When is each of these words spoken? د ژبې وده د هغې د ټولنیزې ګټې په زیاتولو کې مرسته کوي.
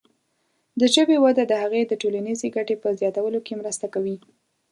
د 0.79 0.81
ژبې 0.95 1.17
وده 1.25 1.43
د 1.47 1.53
هغې 1.63 1.81
د 1.85 1.93
ټولنیزې 2.01 2.47
ګټې 2.55 2.75
په 2.83 2.87
زیاتولو 2.99 3.39
کې 3.45 3.59
مرسته 3.61 3.85
کوي. 3.93 4.17